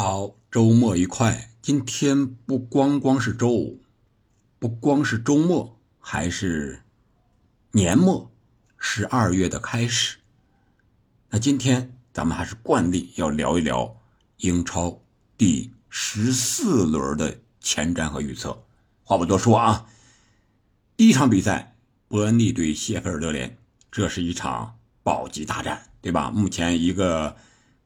[0.00, 1.50] 好，周末愉快。
[1.60, 3.82] 今天不光光是周五，
[4.60, 6.84] 不光是周末，还是
[7.72, 8.30] 年末，
[8.78, 10.18] 十二月的开始。
[11.30, 14.00] 那今天咱们还是惯例要聊一聊
[14.36, 15.02] 英超
[15.36, 18.56] 第十四轮的前瞻和预测。
[19.02, 19.88] 话不多说啊，
[20.96, 21.74] 第一场比赛，
[22.06, 23.58] 伯恩利对谢菲尔德联，
[23.90, 26.30] 这是一场保级大战，对吧？
[26.30, 27.34] 目前一个。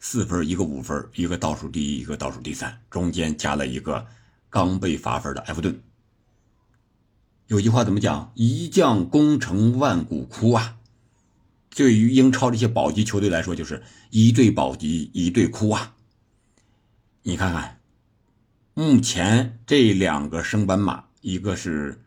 [0.04, 4.04] 四分，一个五分，一个倒数第一，一个倒数第三，中间加了一个
[4.50, 5.80] 刚被罚分的埃弗顿。
[7.46, 8.32] 有句话怎么讲？
[8.34, 10.76] 一将功成万骨枯啊！
[11.70, 13.80] 对于英超这些保级球队来说，就是
[14.10, 15.94] 一队保级一队哭啊！
[17.22, 17.78] 你看看，
[18.74, 22.02] 目前这两个升班马，一个是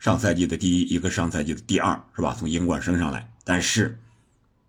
[0.00, 2.34] 上赛季的第一，一个上赛季的第二，是吧？
[2.36, 3.96] 从英冠升上来，但是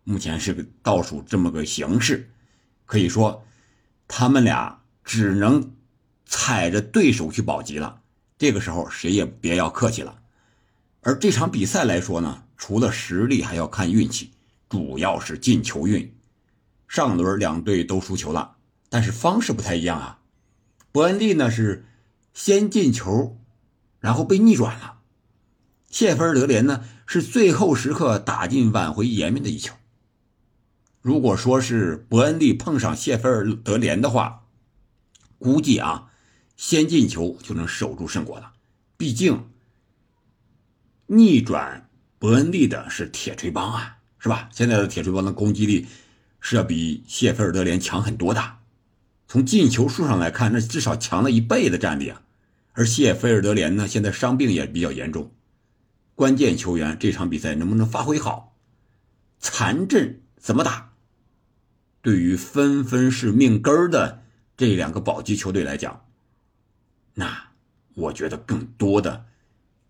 [0.03, 2.29] 目前是个倒数这么个形式。
[2.89, 3.45] 可以说，
[4.07, 5.75] 他们俩只能
[6.25, 8.01] 踩着对手去保级了。
[8.35, 10.17] 这个时候，谁也别要客气了。
[11.01, 14.31] 而这场比赛来说呢，除了实力，还要看运气，
[14.67, 16.11] 主要是进球运。
[16.87, 18.55] 上轮两队都输球了，
[18.89, 20.21] 但是方式不太一样啊。
[20.91, 21.85] 伯恩利呢是
[22.33, 23.37] 先进球，
[23.99, 24.97] 然后被逆转了；
[25.91, 29.75] 谢菲尔德联呢是最后时刻打进挽回颜面的一球。
[31.01, 34.45] 如果说是伯恩利碰上谢菲尔德联的话，
[35.37, 36.11] 估计啊，
[36.57, 38.51] 先进球就能守住胜果了。
[38.97, 39.49] 毕竟
[41.07, 44.49] 逆转伯恩利的是铁锤帮啊，是吧？
[44.51, 45.87] 现在的铁锤帮的攻击力
[46.41, 48.57] 是要比谢菲尔德联强很多的。
[49.27, 52.21] 从进球数上来看，那至少强了一倍的战力啊。
[52.73, 55.31] 而谢菲尔德联呢，现在伤病也比较严重，
[56.15, 58.57] 关键球员这场比赛能不能发挥好？
[59.39, 60.93] 残阵怎么打？
[62.01, 64.23] 对于纷纷是命根儿的
[64.55, 66.05] 这两个保级球队来讲，
[67.13, 67.51] 那
[67.93, 69.25] 我觉得更多的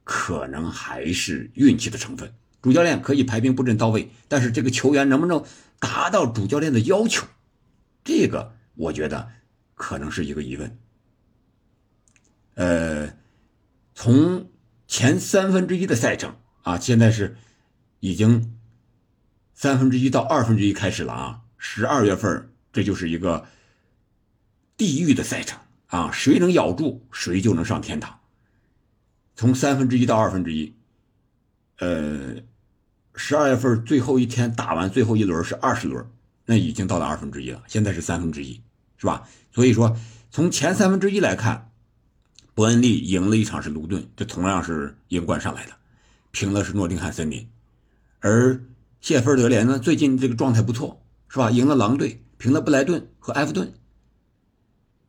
[0.03, 2.33] 可能还是运气的成分。
[2.61, 5.45] 主教练可以排兵布阵到位，但是这个球员能不能
[5.79, 7.27] 达到主教练的要求，
[8.03, 9.29] 这个我觉得
[9.75, 10.77] 可能是一个疑问。
[12.55, 13.13] 呃，
[13.93, 14.49] 从
[14.87, 17.37] 前三分之一的赛程啊，现在是
[17.99, 18.58] 已经
[19.59, 21.41] 三分之一到二分之一开始了啊。
[21.57, 23.45] 十二月份，这就是一个
[24.77, 26.09] 地狱的赛程啊！
[26.13, 28.21] 谁能咬住，谁就能上天堂。
[29.35, 30.73] 从三分之一到二分之一，
[31.79, 32.35] 呃，
[33.15, 36.09] 十二月份最后一天打完最后一轮是二十轮，
[36.45, 37.61] 那已经到了二分之一了。
[37.67, 38.61] 现在是三分之一，
[38.95, 39.27] 是吧？
[39.51, 39.93] 所以说，
[40.31, 41.69] 从前三分之一来看，
[42.53, 45.73] 伯恩利赢了一场是卢顿，这同样是英冠上来的，
[46.31, 47.45] 平了是诺丁汉森林，
[48.21, 48.63] 而
[49.01, 51.05] 谢菲尔德联呢，最近这个状态不错。
[51.31, 51.51] 是吧？
[51.51, 53.71] 赢了狼队，平了布莱顿和埃弗顿，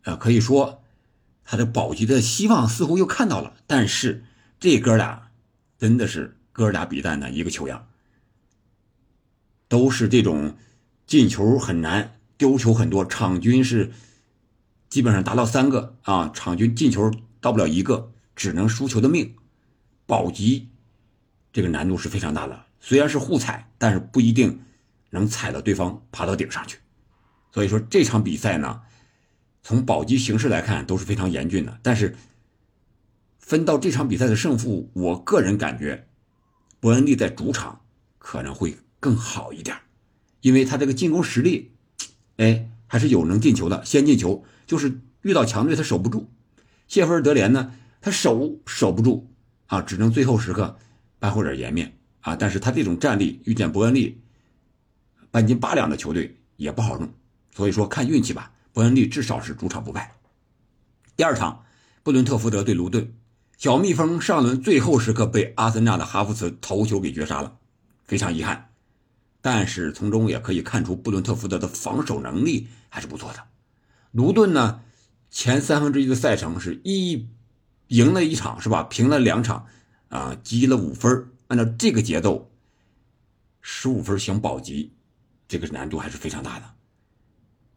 [0.03, 0.83] 啊，可以说
[1.45, 3.55] 他的保级的希望似乎又看到了。
[3.67, 4.23] 但是
[4.59, 5.31] 这哥俩
[5.79, 7.89] 真的是哥俩比蛋呢，一个球样，
[9.67, 10.59] 都是这种
[11.07, 13.91] 进球很难，丢球很多，场均是
[14.91, 19.35] 基本上达到三个啊，场均进球到不了一个，只能输球的命。
[20.05, 20.69] 保级
[21.51, 24.63] 这个难度是非常大的，虽然是互踩，但是不一定。
[25.13, 26.79] 能踩到对方爬到顶上去，
[27.51, 28.83] 所以说这场比赛呢，
[29.61, 31.81] 从保级形势来看都是非常严峻的。
[31.83, 32.15] 但是
[33.41, 36.07] 分到这场比赛的胜负，我个人感觉
[36.79, 37.81] 伯恩利在主场
[38.19, 39.77] 可能会更好一点，
[40.43, 41.73] 因为他这个进攻实力，
[42.37, 46.31] 哎，还是有能进球的，先进球就是遇到强队他守不住。
[46.87, 49.29] 谢菲尔德联呢，他守守不住
[49.67, 50.79] 啊，只能最后时刻
[51.19, 52.37] 扳回点颜面啊。
[52.37, 54.21] 但是他这种战力遇见伯恩利。
[55.33, 57.09] 半斤八两的球队也不好弄，
[57.55, 58.53] 所以说看运气吧。
[58.73, 60.17] 伯恩利至少是主场不败。
[61.17, 61.65] 第二场，
[62.03, 63.13] 布伦特福德对卢顿，
[63.57, 67.59] 小蜜蜂上轮最后时刻被阿森纳的哈弗茨头球给绝杀了，
[68.05, 68.71] 非常遗憾。
[69.41, 73.45] 但是从中也可以看出布伦特福德的防守能力还是不错的。
[74.11, 74.81] 卢顿呢，
[75.31, 77.29] 前三分之一的赛程是一
[77.87, 78.83] 赢了一场是吧？
[78.83, 79.67] 平了两场，
[80.09, 81.29] 啊，积了五分。
[81.51, 82.49] 按照这个节奏，
[83.61, 84.93] 十五分想保级。
[85.49, 86.75] 这个难度还是非常大的。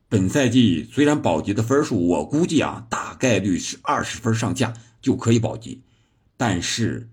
[0.08, 5.81] 本赛季虽然保级的分数，我估计啊，大概率是二十分上下就可以保级，
[6.38, 7.10] 但是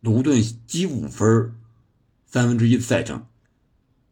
[0.00, 1.54] 卢顿积五分，
[2.26, 3.28] 三分之一的赛程，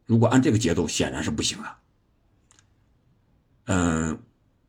[0.06, 1.76] 如果按这个节奏，显然是不行的。
[3.64, 4.22] 嗯，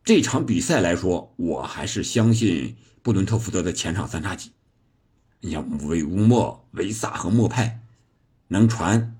[0.03, 4.51] 这场比赛来说，我还是相信布伦特福德的前场三叉戟。
[5.41, 7.81] 你像韦乌莫、维萨和莫派，
[8.47, 9.15] 能传，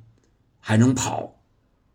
[0.59, 1.35] 还能跑。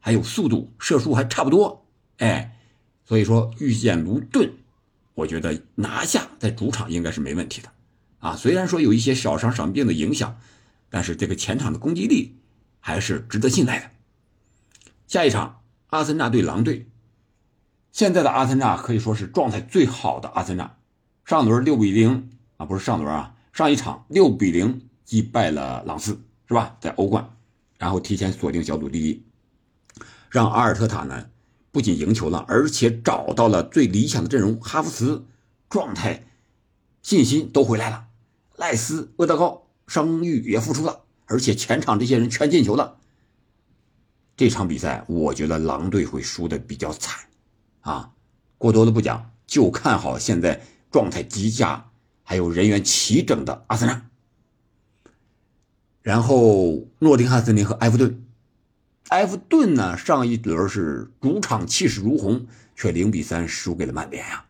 [0.00, 1.86] 还有速度，射术还差不多，
[2.18, 2.58] 哎，
[3.06, 4.52] 所以说遇见卢顿，
[5.14, 7.70] 我觉得拿下在主场应该是没问题的
[8.18, 8.36] 啊。
[8.36, 10.38] 虽然说有一些小伤伤病的影响，
[10.90, 12.36] 但是这个前场的攻击力
[12.80, 13.90] 还是值得信赖的。
[15.06, 16.86] 下一场，阿森纳对狼队。
[17.90, 20.76] 现在的阿森纳可以说是状态最好的阿森纳，
[21.24, 26.18] 上轮六比零啊，不是上轮啊，上一场六比零击败了朗斯，
[26.48, 26.76] 是吧？
[26.80, 27.36] 在欧冠，
[27.78, 29.22] 然后提前锁定小组第一，
[30.28, 31.30] 让阿尔特塔呢
[31.70, 35.24] 不仅赢球了，而且找到了最理想的阵容，哈弗茨
[35.70, 36.26] 状态、
[37.00, 38.08] 信心都回来了，
[38.56, 42.96] 赖斯、厄德高伤愈也复出了，而且前场这些人全进球了。
[44.36, 47.26] 这场比赛，我觉得狼队会输的比较惨。
[47.82, 48.10] 啊，
[48.58, 50.60] 过多的不讲，就看好现在
[50.90, 51.88] 状态极佳、
[52.24, 54.10] 还有人员齐整的阿森纳。
[56.02, 58.26] 然后诺丁汉森林和埃弗顿，
[59.10, 64.46] 埃弗顿呢上一轮是主场气势如虹，却零比三输给了曼联呀。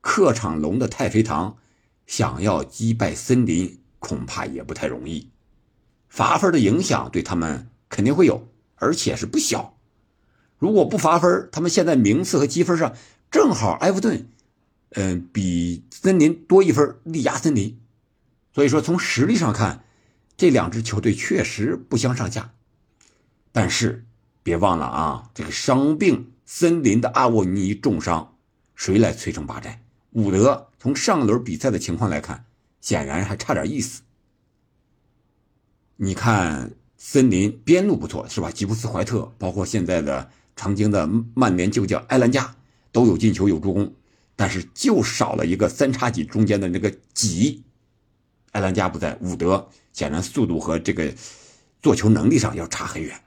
[0.00, 1.58] 客场龙的太妃糖
[2.06, 5.28] 想要击败森林，恐怕也不太容易。
[6.08, 9.76] 罚分的影响对他们肯定会有，而且是不小。
[10.56, 12.94] 如果不罚分，他们现在名次和积分上
[13.30, 14.26] 正好埃弗顿，
[14.90, 17.78] 嗯，比森林多一分，力压森林。
[18.52, 19.84] 所以说，从实力上看，
[20.36, 22.52] 这两支球队确实不相上下。
[23.52, 24.04] 但是
[24.42, 28.36] 别忘了啊，这个伤病森林的阿沃尼重伤，
[28.74, 29.82] 谁来摧城拔寨？
[30.12, 32.44] 伍德从上轮比赛的情况来看，
[32.80, 34.02] 显然还差点意思。
[35.96, 38.50] 你看森林边路不错是吧？
[38.50, 40.30] 吉布斯、怀特，包括现在的。
[40.60, 42.56] 曾经的曼联旧将埃兰加
[42.90, 43.94] 都有进球有助攻，
[44.38, 47.64] 但是就少了一个三叉戟中间的那个戟。
[48.52, 51.12] 埃兰加不在，伍德显然速度和这个
[51.82, 53.20] 做球能力上要差很远。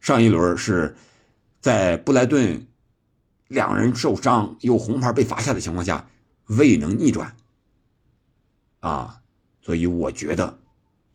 [0.00, 0.96] 上一轮是
[1.60, 2.66] 在布莱顿
[3.48, 6.08] 两人受伤又红牌被罚下的情况下
[6.46, 7.36] 未能逆转
[8.80, 9.20] 啊，
[9.60, 10.58] 所以我觉得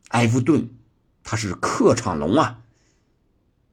[0.10, 0.69] 埃弗顿
[1.24, 2.62] 他是客场龙啊。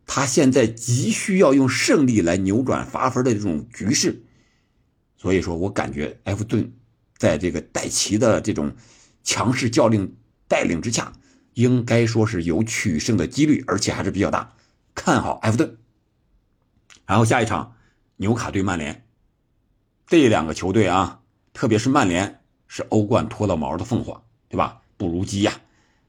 [0.06, 4.22] 他现在急需要用胜利来扭转罚分的这种局势，
[5.26, 6.72] 所以说我感觉埃弗顿
[7.18, 8.72] 在这个戴奇的这种
[9.24, 10.08] 强势教练
[10.46, 11.12] 带领之下，
[11.54, 14.54] 应该说是有取胜的几率，而且还是比较大，
[14.94, 15.78] 看好埃弗顿。
[17.06, 17.74] 然后下一场
[18.18, 19.04] 纽卡对曼联，
[20.06, 21.20] 这两个球队啊，
[21.52, 24.80] 特别是曼联是欧冠脱了毛的凤凰，对吧？
[24.96, 25.52] 不如鸡呀，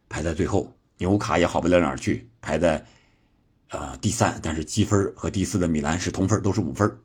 [0.09, 2.85] 排在最后，纽卡也好不了哪儿去，排在。
[3.69, 6.99] 呃，第三，但是积分和第四的米兰是同分，都是五分。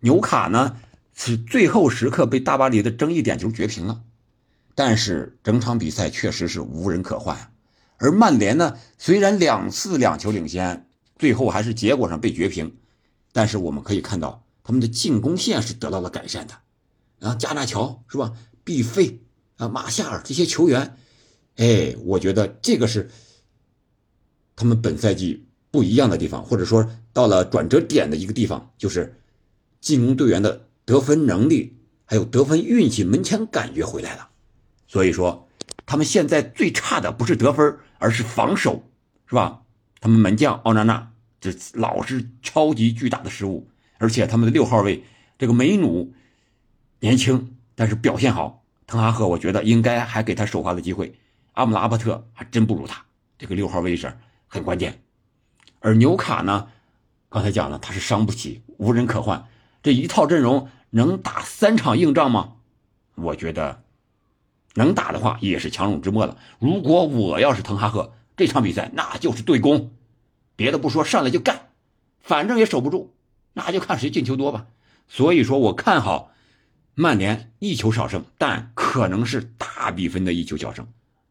[0.00, 0.76] 纽卡呢
[1.14, 4.02] 是最后时刻被大巴黎的争议点球绝平了，
[4.74, 7.52] 但是整场比赛确实是无人可换。
[7.96, 10.86] 而曼联呢，虽然两次两球领先，
[11.18, 12.74] 最后还是结果上被绝平，
[13.32, 16.54] 但是我们可以看到他们的进攻线是得到了改善的。
[17.18, 18.32] 然后加纳乔是吧？
[18.64, 19.20] 毕费
[19.56, 20.96] 啊，马夏尔这些球员，
[21.56, 23.10] 哎，我觉得这个是
[24.56, 25.46] 他们本赛季。
[25.72, 29.20] 不一样的地方，或者说到了转折点的一个地方，就是
[29.80, 34.30] 进攻队员的得分能力，还有得分运气、门前感觉回来了。
[34.88, 35.48] 所以说，
[35.86, 38.90] 他们现在最差的不是得分，而是防守，
[39.28, 39.62] 是吧？
[40.00, 45.04] 他们门将奥纳纳这老是超级巨大的失误，而且他们的六号位
[45.38, 46.12] 这个梅努
[46.98, 48.64] 年轻，但是表现好。
[48.88, 51.14] 滕哈赫我觉得应该还给他首发的机会。
[51.52, 53.04] 阿姆拉巴特还真不如他，
[53.38, 54.12] 这个六号位置
[54.48, 55.00] 很关键。
[55.78, 56.66] 而纽卡呢，
[57.28, 59.46] 刚才讲了，他是伤不起，无人可换，
[59.82, 62.54] 这一套阵容能打三场硬仗吗？
[63.14, 63.82] 我觉得
[64.74, 66.36] 能打的话也是强弩之末了。
[66.58, 69.90] 如果我要是滕哈赫，这场比赛那就是对攻，
[70.56, 71.70] 别的不说，上来就干，
[72.20, 73.14] 反正也守不住，
[73.52, 74.66] 那就看谁进球多吧。
[75.08, 76.32] 所以说我看好
[76.94, 80.86] 曼联一球小胜，但可能是大比分的一球小胜，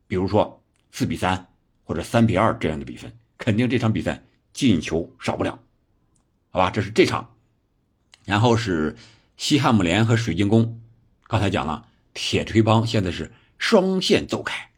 [0.08, 1.48] 比如说四比三
[1.84, 4.24] 或者三比二这样的比分，肯定这场比赛。
[4.51, 5.60] 进球少不了，
[6.50, 7.29] 好吧，这是这场，
[8.29, 8.95] 然后是
[9.38, 10.79] 西汉姆联和水晶宫。
[11.24, 14.69] 刚才讲了，铁锤帮现在是双线走开，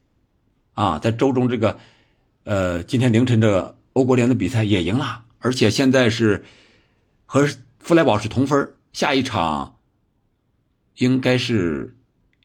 [0.74, 1.78] 啊，在周中这个，
[2.46, 6.46] 呃，今天凌晨的欧国联的比赛也赢了，而且现在是
[7.26, 7.46] 和
[7.80, 9.76] 弗莱堡是同分，下一场
[10.96, 11.98] 应该是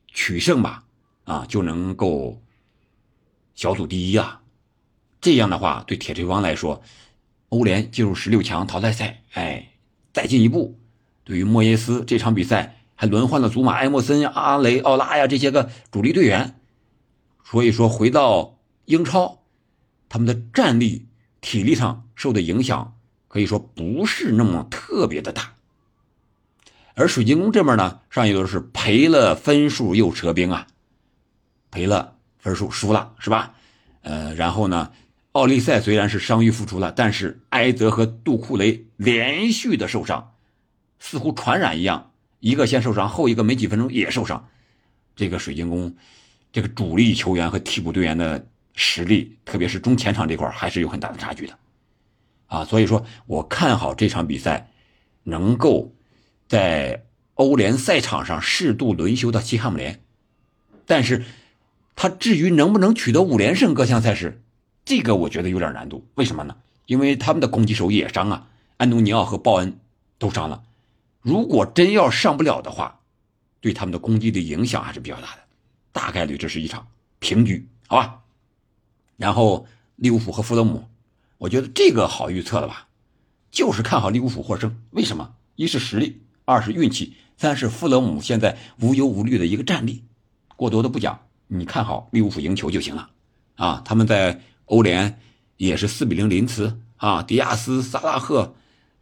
[0.09, 0.83] 取胜吧，
[1.23, 2.43] 啊，就能够
[3.55, 4.43] 小组第一啊。
[5.21, 6.83] 这样的话，对铁锤帮来说。
[7.51, 9.69] 欧联进入十六强淘汰赛，哎，
[10.13, 10.77] 再进一步。
[11.27, 16.55] 对于莫耶斯这场比赛，还轮换了祖马、埃莫森、阿雷、奥拉呀这些个主力队员，
[17.45, 19.41] 所以说回到英超，
[20.09, 21.09] 他们的战力、
[21.41, 22.95] 体力上受的影响，
[23.27, 25.55] 可以说不是那么特别的大。
[26.95, 30.69] 而水晶宫这边呢，上一轮是赔了分数又折兵啊，
[31.73, 33.55] 赔了分数输了是吧？
[34.03, 34.93] 呃，然后呢，
[35.33, 40.35] 奥利赛虽然是伤愈复出了，但是埃泽和杜库雷连续的受伤，
[40.99, 42.11] 似乎传染一样，
[42.41, 44.49] 一个先受伤，后一个没几分钟也受伤。
[45.15, 45.95] 这个水晶宫
[46.53, 51.59] 这个主力球员和替补队员的实力，特别是中前场这块还是有很大的差距的。
[52.47, 54.71] 啊，所以说我看好这场比赛
[55.23, 55.93] 能够
[56.47, 60.01] 在欧联赛场上适度轮休到西汉姆联，
[60.87, 61.25] 但是
[61.97, 64.43] 他至于能不能取得五连胜各项赛事，
[64.85, 66.07] 这个我觉得有点难度。
[66.15, 66.57] 为什么呢？
[66.87, 69.79] 因为他们的攻击手也伤啊，安东尼奥和鲍恩
[70.19, 70.63] 都伤了。
[71.27, 73.01] 如果真要上不了的话，
[73.61, 75.43] 对他们的攻击的影响还是比较大的，
[75.91, 76.87] 大概率这是一场
[77.19, 78.21] 平局，好吧？
[79.17, 79.67] 然后
[79.97, 80.85] 利物浦和弗勒姆。
[81.39, 82.87] 我觉得这个好预测了吧，
[83.51, 84.81] 就是看好利物浦获胜。
[84.91, 85.35] 为什么？
[85.57, 90.05] 一是实力，二是运气，三是富勒姆现在无忧无虑的一个战力。
[90.55, 91.19] 过多的不讲，
[91.49, 93.11] 你看好利物浦赢球就行了。
[93.57, 95.19] 啊，他们在欧联
[95.57, 98.55] 也是四比零临茨啊，迪亚斯、萨拉赫、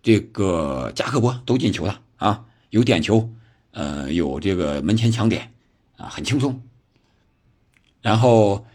[0.02, 3.30] 这个加克波都进球了啊，有点球，
[3.72, 5.52] 呃，有这个门前抢点
[5.96, 6.62] 啊，很轻松。
[8.00, 8.66] 然后。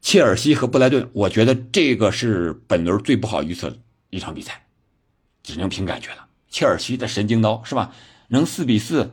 [0.00, 3.76] 切尔西和布莱顿，我觉得这个是本轮最不好预测的
[4.10, 4.64] 一场比赛，
[5.42, 6.28] 只能凭感觉了。
[6.48, 7.92] 切尔西的神经刀是吧？
[8.28, 9.10] 能四比四，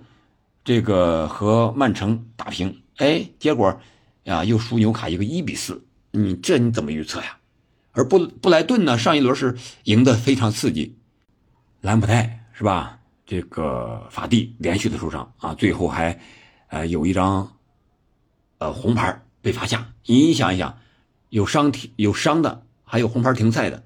[0.64, 3.82] 这个和曼城打平，哎，结果
[4.26, 7.40] 啊又输纽卡一个一比四，你这你怎么预测呀？
[7.92, 10.96] 而布布莱顿呢，上一轮是赢得非常刺激，
[11.82, 13.00] 兰普泰是吧？
[13.26, 16.20] 这个法蒂连续的受伤啊，最后还
[16.68, 17.58] 呃有一张
[18.58, 20.78] 呃红牌被罚下，你想一想。
[21.30, 23.84] 有伤停有伤的，还有红牌停赛的，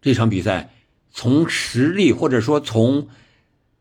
[0.00, 0.74] 这场比赛
[1.12, 3.06] 从实力或者说从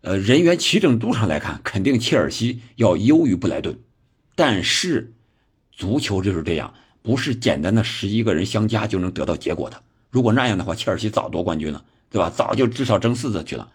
[0.01, 3.79] 呃人员齐整度上来看，肯定切尔西要优于布莱顿。
[4.36, 5.13] 但是
[5.72, 9.82] 足球就是这样，不是简单的十一个人相加就能得到结果的。
[10.12, 12.29] 如果那样的话，切尔西早夺冠军了，对吧？
[12.29, 13.72] 早就至少争四次去了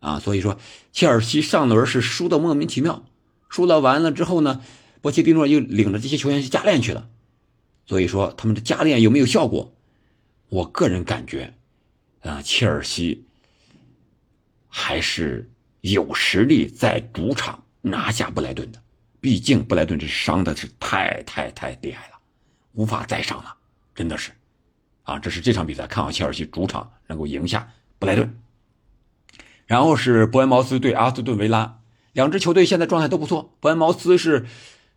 [0.00, 0.18] 啊。
[0.18, 0.58] 所以说，
[0.92, 3.04] 切尔西上轮是输的莫名其妙，
[3.48, 4.60] 输了完了之后呢，
[5.00, 7.08] 波切蒂诺又领着这些球员去加练去了。
[7.86, 9.72] 所以说他们的加练有没有效果？
[10.48, 11.54] 我个人感觉，
[12.22, 13.24] 啊，切尔西
[14.68, 15.48] 还是
[15.80, 18.82] 有实力在主场拿下布莱顿的。
[19.20, 22.18] 毕竟布莱顿这伤的是太太太厉害了，
[22.72, 23.54] 无法再伤了，
[23.94, 24.32] 真的是。
[25.02, 28.34] 啊，这是这场比赛看好切尔西主场能够赢下布莱顿。
[29.70, 31.78] 然后是伯恩茅斯对阿斯顿维拉，
[32.12, 33.54] 两支球队现在状态都不错。
[33.60, 34.46] 伯恩茅斯是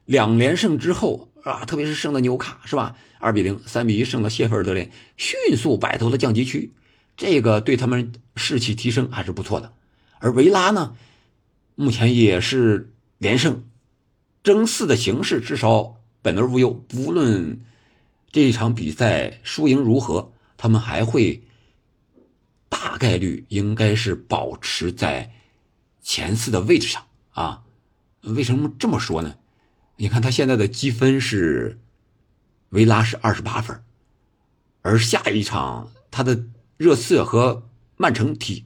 [0.06, 1.30] 两连胜之后。
[1.44, 2.96] 啊，特别是胜了纽卡，是吧？
[3.20, 6.72] 二比零、三比一胜了谢菲尔德联，迅速摆脱了降级区，
[7.18, 9.74] 这个对他们士气提升还是不错的。
[10.20, 10.96] 而维拉呢，
[11.76, 13.66] 目前也是连胜，
[14.42, 16.72] 争四的形势至少本轮无忧。
[16.88, 17.60] 不论
[18.32, 21.44] 这一场比赛输赢如何，他们还会
[22.74, 25.32] 大概率应该是保持在
[26.02, 27.62] 前四的位置上啊。
[28.22, 29.36] 为什么这么说呢？
[29.98, 31.80] 你看他现在的积分是，
[32.70, 33.80] 维拉是二十八分，
[34.82, 36.46] 而下一场他的
[36.78, 38.66] 热刺和曼城踢，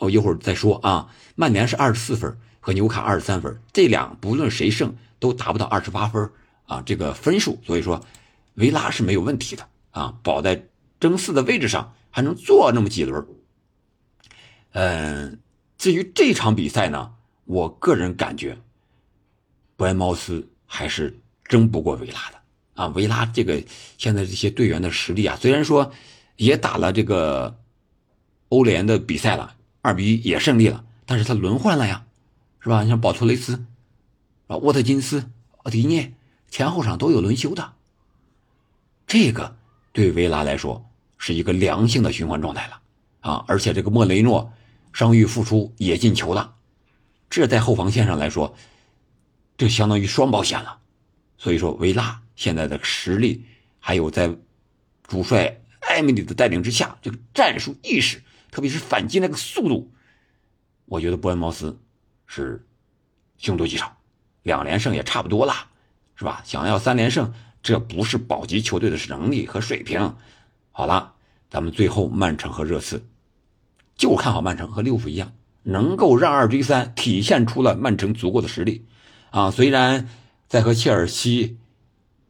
[0.00, 1.08] 我一会儿再说啊。
[1.34, 6.30] 曼联是二十四分，和纽卡二十三分，这两不论谁胜都达不到二十八分
[6.66, 8.04] 啊这个分数，所以说
[8.56, 10.66] 维拉是没有问题的啊，保在
[11.00, 13.26] 争四的位置上，还能做那么几轮。
[14.76, 15.40] 嗯，
[15.78, 17.14] 至于这场比赛呢，
[17.46, 18.58] 我个人感觉，
[19.76, 20.46] 伯恩茅斯。
[20.68, 22.38] 还是争不过维拉的
[22.74, 22.86] 啊！
[22.88, 23.62] 维拉这个
[23.98, 25.92] 现在这些队员的实力啊，虽然说
[26.34, 27.56] 也打了这个
[28.48, 32.04] 欧联的比赛了，二比一也胜利了，但是他轮换了呀，
[32.58, 32.82] 是吧？
[32.82, 33.64] 你像保托雷斯
[34.48, 36.12] 啊、沃特金斯、奥迪涅
[36.50, 37.72] 前后场都有轮休的，
[39.06, 39.56] 这个
[39.92, 40.84] 对维拉来说
[41.16, 42.80] 是一个良性的循环状态了
[43.20, 43.44] 啊！
[43.46, 44.52] 而且这个莫雷诺
[44.96, 46.54] 伤愈复出也进球了，
[47.28, 48.56] 这在后防线上来说。
[49.58, 50.78] 这相当于双保险了，
[51.36, 53.44] 所以说维拉现在的实力，
[53.78, 54.34] 还有在
[55.06, 59.92] 主帅艾米里的带领之下，这个战术意识，特别是反击那个速度，
[60.86, 61.78] 我觉得伯恩茅斯
[62.26, 62.66] 是
[63.36, 63.98] 凶多吉少，
[64.44, 65.52] 两连胜也差不多了，
[66.14, 66.40] 是吧？
[66.46, 70.16] 想要三连胜，这不是保级球队的能力和水平。
[70.72, 71.12] 好了，
[71.50, 73.06] 咱们最后曼城和热刺，
[73.96, 78.84] 就看好曼城和利物浦一样，能够让二追三，体现出了曼城足够的实力。
[79.30, 80.08] 啊，虽然
[80.48, 81.56] 在和切尔西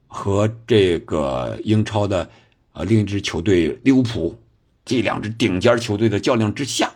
[0.06, 2.30] 和这个英超的
[2.73, 4.40] 呃另一支球队利物浦
[4.85, 6.92] 这两支顶尖球队的较量之下，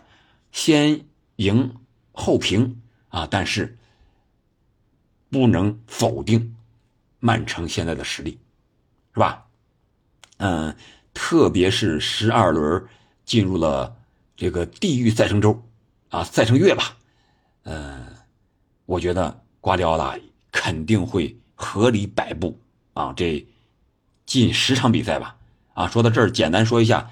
[0.51, 1.01] 先
[1.35, 1.75] 赢
[2.11, 3.77] 后平，啊，但是
[5.29, 6.55] 不能否定
[7.19, 8.39] 曼城现在的实力，
[9.13, 9.45] 是吧？
[10.37, 10.75] 嗯，
[11.13, 12.83] 特别是十二轮
[13.25, 13.95] 进入了
[14.41, 15.61] 这个地狱赛程周
[16.09, 16.97] 啊，赛程月吧。
[17.61, 18.07] 嗯，
[18.87, 20.17] 我觉得瓜迪奥拉
[20.51, 22.59] 肯定会合理摆布
[22.93, 23.45] 啊，这
[24.25, 25.35] 近十场比赛吧。
[25.75, 27.11] 啊，说到这儿，简单说一下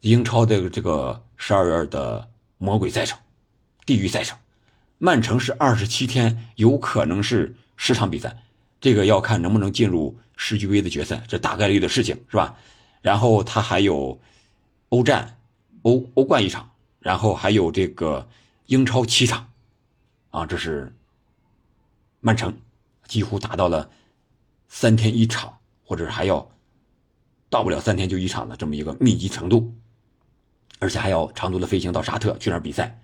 [0.00, 2.28] 英超的这个十二月的
[2.58, 3.16] 魔鬼赛程、
[3.86, 4.36] 地狱赛程。
[4.98, 8.36] 曼城是二十七天，有可能是十场比赛，
[8.80, 12.56] 这个要看能不能进入世俱杯的决赛，这大概率的事情是吧？
[13.00, 14.20] 然后他还有
[14.88, 15.36] 欧战、
[15.84, 18.26] 欧欧冠一场，然后还有这个
[18.66, 19.50] 英超七场，
[20.30, 20.92] 啊，这是
[22.20, 22.54] 曼城
[23.06, 23.88] 几乎达到了
[24.68, 26.50] 三天一场，或者还要
[27.50, 29.74] 到不了三天就一场的这么一个密集程度，
[30.78, 33.00] 而且还要长途的飞行到沙特去那儿比赛。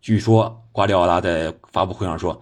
[0.00, 2.40] 据说瓜迪奥拉在发布会上说，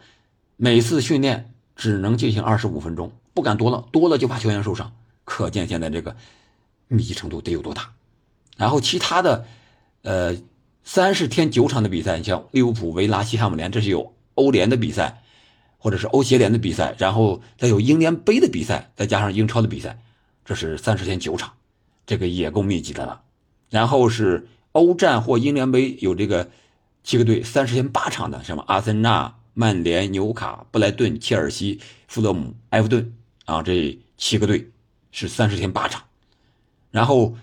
[0.56, 4.92] 每次训练只能进行二十五分钟，不敢多了，多了就怕球员受伤。
[5.24, 6.14] 可见现在这个
[6.88, 7.92] 密集程度得有多大。
[8.56, 9.46] 然后其他的，
[10.02, 10.36] 呃，
[10.82, 15.22] 三十天九场的比赛，像利物浦、维拉、西汉姆联，这是有欧联的比赛，
[15.78, 19.98] 或者是欧协联的比赛，然后再有英联杯的比赛，再加上英超的比赛，
[20.44, 21.52] 这是三十天九场，
[22.06, 23.22] 这个也够密集的了。
[23.70, 26.48] 然后是欧战或英联杯有这个。
[27.08, 34.68] 七个队三十天八场的，什么阿森纳、曼联、纽卡、布莱顿、切尔西、富勒姆、埃弗顿啊，这七个队
[35.12, 36.02] 是三十天八场。
[36.90, 37.36] 然后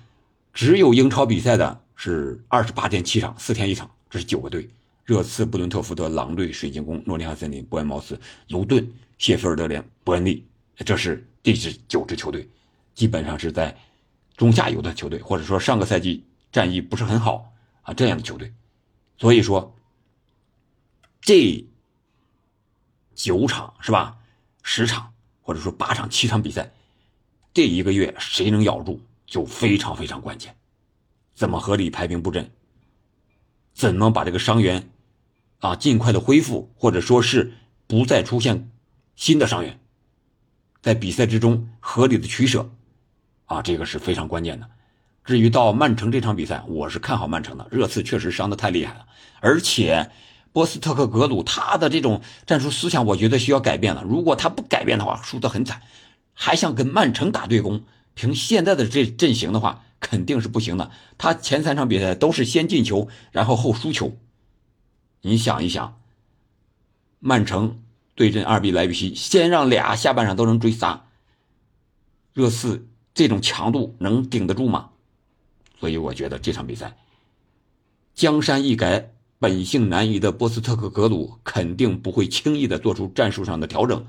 [0.54, 4.70] 只有英超比赛的是二十八天七场，四天一场，这是九个队：
[5.04, 8.20] 热刺、布伦特福德、狼队、水晶宫、诺丁汉森林、伯恩茅斯、
[8.50, 10.46] 卢顿、谢菲尔德联、伯恩利，
[10.86, 12.48] 这是这支九支球队，
[12.94, 13.76] 基本上是在
[14.38, 18.54] 中下游的球队，或者说上个赛季战绩不是很好啊这样的球队。
[19.18, 19.76] 所以说，
[21.20, 21.66] 这
[23.16, 24.18] 九场是吧？
[24.62, 26.72] 十场或者说八场、七场比赛，
[27.54, 29.02] 这一个月谁能咬住
[29.34, 30.56] 就非常非常关键。
[31.34, 32.52] 怎么合理排兵布阵？
[33.74, 34.92] 怎么把这个伤员
[35.58, 37.52] 啊尽快的恢复，或者说是
[37.88, 38.70] 不再出现
[39.16, 39.80] 新的伤员？
[40.84, 42.70] 在比赛之中合理的取舍
[43.46, 44.70] 啊，这个是非常关键的。
[45.26, 47.68] 至于到曼城这场比赛，我是看好曼城的。
[47.72, 49.08] 热刺确实伤的太厉害了，
[49.40, 50.12] 而且
[50.52, 54.04] 波斯特克格鲁他的这种战术思想，我觉得需要改变了。
[54.04, 55.82] 如果他不改变的话，输得很惨。
[56.36, 57.84] 还想跟曼城打对攻，
[58.14, 60.92] 凭现在的这阵型的话，肯定是不行的。
[61.18, 64.18] 他前三场比赛都是先进球，然后后输球。
[65.22, 66.02] 你想一想，
[67.20, 67.82] 曼城
[68.16, 71.06] 对阵二比莱比锡，先让俩下半场都能追仨，
[72.34, 74.90] 热刺这种强度能顶得住吗？
[75.80, 76.96] 所以我觉得这场比赛，
[78.14, 84.06] 江山易改，本性难移的波斯特克格鲁肯定不会轻易的做出战术上的调整，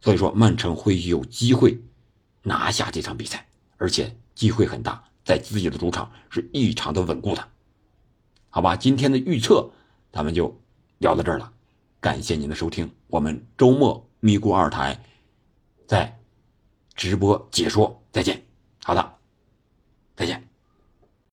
[0.00, 1.80] 所以说曼城会有机会
[2.46, 3.44] 拿下这场比赛，
[3.76, 7.48] 而且机会很大，在自己的主场是异常的稳固的，
[8.50, 8.76] 好吧？
[8.76, 9.68] 今天的预测
[10.12, 10.56] 咱们就
[10.98, 11.52] 聊到这儿了，
[12.00, 14.96] 感谢您的收听，我们周末咪咕二台
[15.88, 16.16] 在
[16.94, 18.40] 直播解说，再见，
[18.84, 19.14] 好的，
[20.14, 20.45] 再见。